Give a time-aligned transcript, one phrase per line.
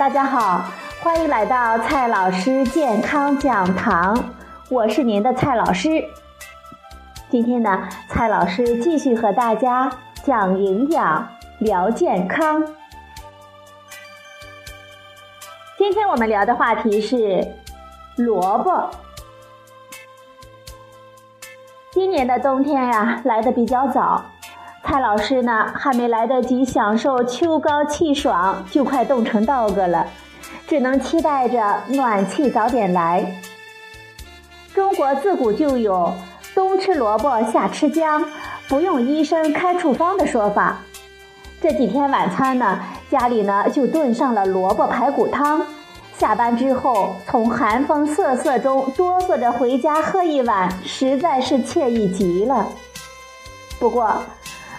[0.00, 0.64] 大家好，
[1.02, 4.18] 欢迎来到蔡老师健康讲堂，
[4.70, 6.02] 我是您的蔡老师。
[7.28, 9.90] 今天呢，蔡老师继续和大家
[10.24, 12.64] 讲营养、聊健康。
[15.76, 17.46] 今天我们聊的话题是
[18.16, 18.90] 萝卜。
[21.90, 24.24] 今年的冬天呀，来的比较早。
[24.82, 30.06] 蔡老师呢，还没来得及享受秋高气爽，就快冻成 dog 了，
[30.66, 33.40] 只能期待着暖气早点来。
[34.74, 36.12] 中国自古就有
[36.54, 38.24] “冬吃萝卜，夏吃姜，
[38.68, 40.78] 不用医生开处方”的说法。
[41.60, 45.64] 这几天晚餐呢，家里呢就炖上了萝卜排骨汤。
[46.18, 52.66] 下班之后，从寒风瑟瑟中哆嗦着回家喝一碗，实在是惬意极了。
[53.78, 54.22] 不过，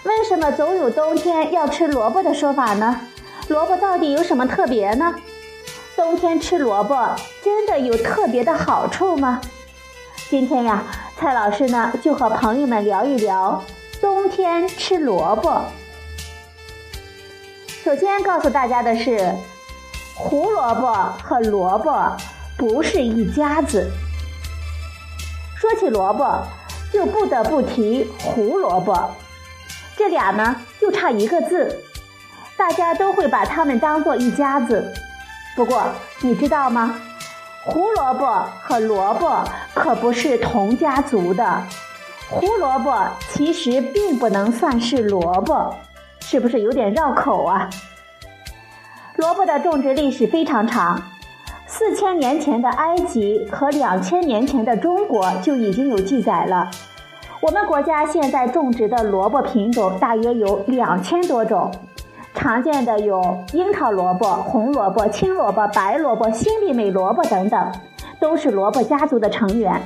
[0.03, 3.01] 为什么总有冬天要吃萝卜的说法呢？
[3.47, 5.13] 萝卜到底有什么特别呢？
[5.95, 9.39] 冬天吃萝卜真的有特别的好处吗？
[10.29, 10.83] 今天呀，
[11.17, 13.63] 蔡老师呢就和朋友们聊一聊
[14.01, 15.61] 冬天吃萝卜。
[17.83, 19.35] 首先告诉大家的是，
[20.15, 20.93] 胡萝卜
[21.23, 22.17] 和萝卜
[22.57, 23.91] 不是一家子。
[25.55, 26.43] 说起萝卜，
[26.91, 29.11] 就不得不提胡萝卜。
[29.97, 31.83] 这俩呢，就差一个字，
[32.57, 34.93] 大家都会把它们当做一家子。
[35.55, 35.83] 不过
[36.21, 36.99] 你知道吗？
[37.63, 39.43] 胡萝卜和萝卜
[39.75, 41.63] 可不是同家族的。
[42.29, 45.75] 胡萝卜其实并不能算是萝卜，
[46.21, 47.69] 是不是有点绕口啊？
[49.17, 50.99] 萝卜的种植历史非常长，
[51.67, 56.71] 四千年前的埃及和两千年前的中国就已经有记载了。
[57.41, 61.71] 我们国家现在种植的萝卜品种大约有两千多种，
[62.35, 67.71] 常见的有樱桃萝卜、红萝卜、青萝卜、白萝卜、新丽美萝卜等等，
[68.19, 69.81] 都是萝卜家族的成员。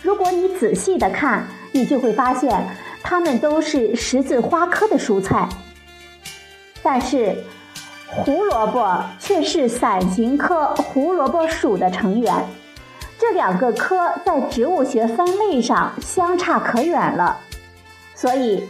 [0.00, 2.66] 如果你仔细的看，你就会发现
[3.02, 5.46] 它们都是十字花科的蔬菜，
[6.82, 7.36] 但是
[8.08, 12.34] 胡萝卜却是伞形科胡萝卜属的成员。
[13.22, 17.38] 这两个科在植物学分类上相差可远了，
[18.16, 18.68] 所以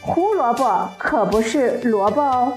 [0.00, 2.56] 胡萝卜可不是萝卜哦，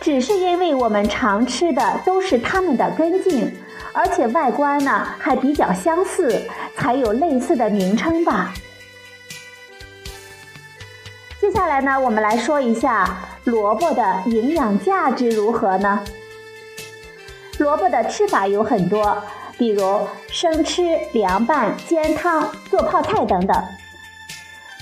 [0.00, 3.56] 只是因为我们常吃的都是它们的根茎，
[3.92, 6.42] 而且外观呢还比较相似，
[6.76, 8.52] 才有类似的名称吧。
[11.40, 16.02] 接下来呢，我们来说一下萝卜的营养价值如何呢？
[17.58, 19.22] 萝卜的吃法有很多。
[19.56, 20.82] 比如生吃、
[21.12, 23.56] 凉拌、煎汤、做泡菜等等，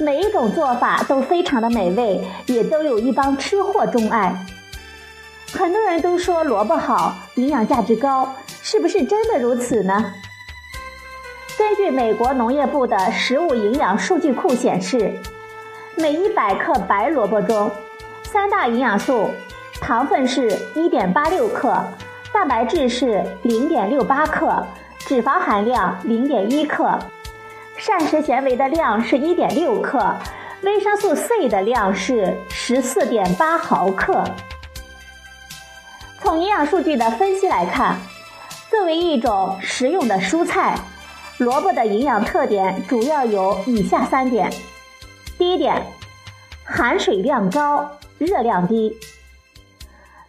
[0.01, 4.35] 每一种做法都非常的美味，也都有一帮吃货钟爱。
[5.53, 10.15] 很多人都说萝卜好，营养价值高，是不是真的如此呢？
[11.59, 15.13] 根据美国农业部的食物营养数据库显示，
[15.97, 17.71] 每一百克白萝卜中，
[18.25, 19.29] 三大营养素，
[19.81, 21.85] 糖分是一点八六克。
[22.33, 24.67] 蛋白质是零点六八克，
[25.01, 26.99] 脂肪含量零点一克，
[27.77, 30.17] 膳食纤维的量是一点六克，
[30.63, 34.25] 维生素 C 的量是十四点八毫克。
[36.21, 37.99] 从营养数据的分析来看，
[38.71, 40.77] 作为一种食用的蔬菜，
[41.39, 44.51] 萝卜的营养特点主要有以下三点：
[45.37, 45.81] 第一点，
[46.65, 47.89] 含水量高，
[48.19, 48.97] 热量低。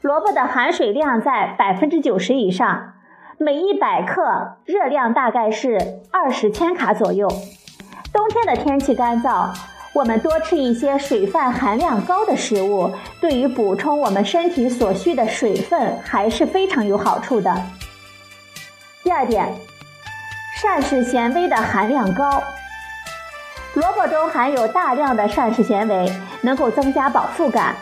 [0.04, 2.96] 萝卜的含水量在百分之九十以上，
[3.38, 7.26] 每一百克热量大概是二十千卡左右。
[8.12, 9.48] 冬天的天气干燥，
[9.94, 12.92] 我们多吃一些水分含量高的食物，
[13.22, 17.56] 对于补充我们身体所需的水分还是非常有好处的。
[19.04, 19.56] 第二点，
[20.62, 22.44] 膳食纤维的含量高，
[23.76, 26.12] 萝卜中含有大量的膳食纤维，
[26.42, 27.74] 能够增加饱腹感。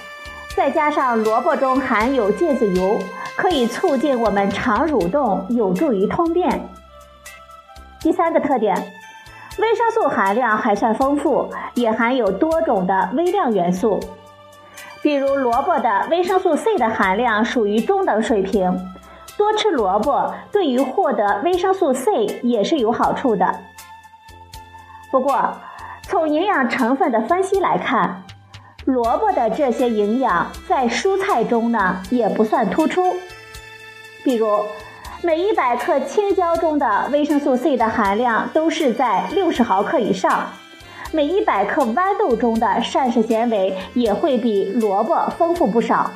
[0.62, 3.00] 再加上萝卜中含有芥子油，
[3.36, 6.70] 可以促进我们肠蠕动，有助于通便。
[8.00, 8.76] 第三个特点，
[9.58, 14.00] 维生素含量还算丰富，也含有多种的微量元素。
[15.02, 18.72] 比如萝卜的维生素 C 的含量属于中等水平，
[19.36, 23.62] 多吃萝卜对于获得维生素 C 也是有好处的。
[25.10, 25.56] 不过，
[26.04, 28.22] 从营养成分的分析来看，
[28.86, 33.16] 萝卜的这些营养在蔬菜中呢也不算突出，
[34.24, 34.60] 比如
[35.22, 40.48] 每一百克青椒中的维生素 C 的含量都是在六十毫克以上，
[41.12, 46.10] 每一百克豌豆中的膳食纤维也会比萝卜丰富不少。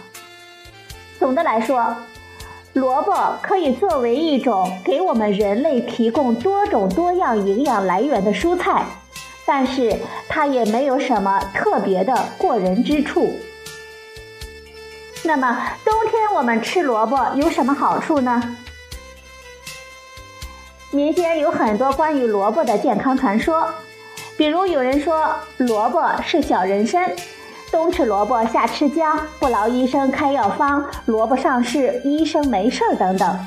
[1.19, 1.95] 总的来说，
[2.73, 8.83] 萝卜可以作为一种给我们人类提供多种多样营养来源的蔬菜，
[9.45, 9.95] 但是
[10.27, 13.39] 它也没有什么特别的过人之处。
[15.23, 18.57] 那么冬天我们吃萝卜有什么好处呢？
[20.91, 23.67] 民间有很多关于萝卜的健康传说，
[24.37, 27.11] 比如有人说萝卜是小人参。
[27.71, 30.85] 冬吃萝卜，夏吃姜，不劳医生开药方。
[31.07, 33.45] 萝卜上市，医生没事儿等等。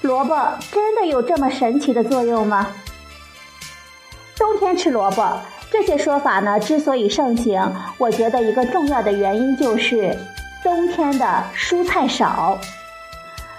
[0.00, 0.34] 萝卜
[0.70, 2.68] 真的有这么神奇的作用吗？
[4.38, 5.40] 冬天吃萝卜，
[5.70, 7.60] 这些说法呢之所以盛行，
[7.98, 10.16] 我觉得一个重要的原因就是
[10.62, 12.56] 冬天的蔬菜少。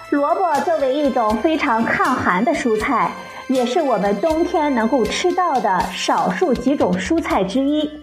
[0.08, 3.12] 萝卜作为一种非常抗寒的蔬菜，
[3.48, 8.02] 也是我们冬天能够吃到的少数几种蔬菜之一。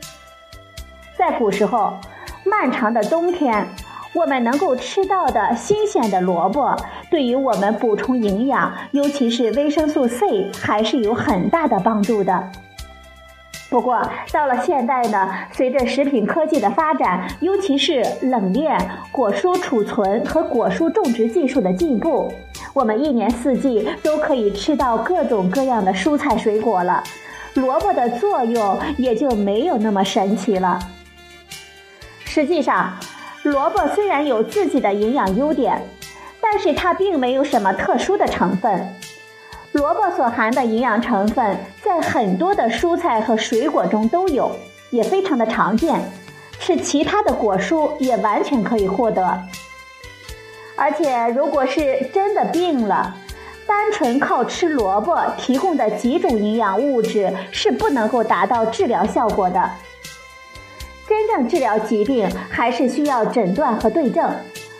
[1.18, 1.98] 在古时候，
[2.46, 3.68] 漫长的冬天，
[4.14, 6.76] 我们能够吃到的新鲜的萝卜，
[7.10, 12.52] 对于我们补充营养，尤其是维生素 C，还是有很大的帮助的。
[13.70, 18.80] 不过，到了现代呢，随着食品科技的发展，尤其是冷链、
[19.12, 22.34] 果蔬储存和果蔬种植技术的进步，
[22.74, 27.04] 我们一年四季都可以吃到各种各样的蔬菜水果了，
[27.56, 30.80] 萝卜的作用也就没有那么神奇了。
[32.24, 32.94] 实际上，
[33.44, 35.82] 萝卜虽然有自己的营养优点，
[36.40, 38.88] 但是它并没有什么特殊的成分。
[39.74, 44.52] 萝卜所含的营养成分在很多的蔬菜和水果中都有，
[44.90, 46.00] 也非常的常见，
[46.60, 49.40] 吃其他的果蔬也完全可以获得。
[50.76, 53.16] 而且，如果是真的病了，
[53.68, 59.70] 单纯靠吃萝卜提供的几种营养物质是不能够达到治疗效果的。
[61.08, 64.30] 真正治疗疾病，还是需要诊断和对症，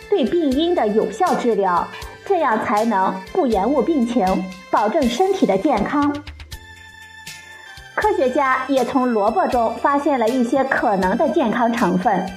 [0.08, 1.86] 对病因的有效治疗，
[2.28, 6.14] 这样才能不延误病情，保证身体的健康。
[7.94, 12.30] 科学家也从萝卜中发现了一些可能的健康成分，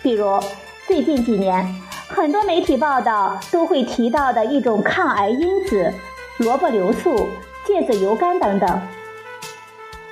[0.00, 0.40] 比如
[0.86, 1.66] 最近几年
[2.08, 5.92] 很多媒体报道都会提到的一种抗癌因子——
[6.38, 7.28] 萝卜硫素、
[7.66, 8.80] 芥子油苷等等。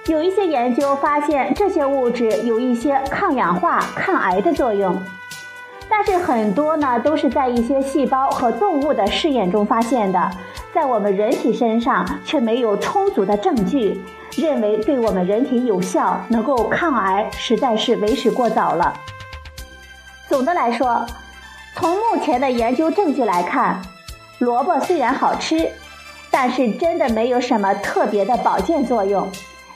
[0.07, 5.01] 有一些研究发现，这些物质有一些抗氧化、抗癌的作用，
[5.91, 10.31] 但是很多呢都是在一些细胞和动物的试验中发现的，
[10.73, 14.01] 在我们人体身上却没有充足的证据，
[14.37, 18.95] 认为对我们人体有效、能够抗癌，实在是为时过早了。
[20.29, 21.05] 总的来说，
[21.75, 23.83] 从目前的研究证据来看，
[24.39, 25.69] 萝卜虽然好吃，
[26.31, 29.29] 但是真的没有什么特别的保健作用。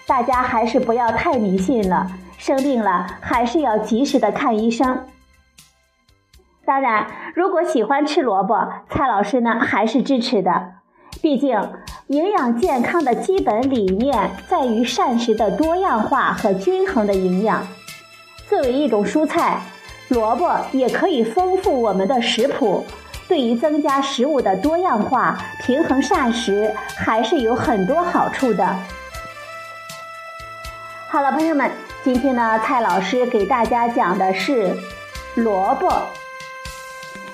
[0.06, 2.06] 大家还是不要太迷信了，
[2.38, 4.96] 生病了还是要及时的看医生。
[6.66, 10.72] 当然，如果喜欢吃萝卜，蔡老师呢还是支持的。
[11.20, 11.58] 毕竟，
[12.06, 17.66] 营养健康的基本理念在于膳食的多样化和均衡的营养。
[18.48, 19.60] 作为一种蔬菜，
[20.08, 22.84] 萝卜也可以丰富我们的食谱，
[23.28, 28.66] 对于增加食物的多样化、平衡膳食，还是有很多好处的。
[31.08, 31.70] 好了，朋友们，
[32.02, 34.74] 今天呢，蔡老师给大家讲的是
[35.36, 35.90] 萝卜。